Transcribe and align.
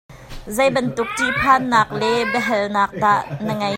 Zei 0.55 0.67
bantuk 0.75 1.09
ṭihphannak 1.17 1.89
le 1.99 2.09
biahalnak 2.31 2.91
dah 3.01 3.23
na 3.45 3.53
ngei? 3.57 3.69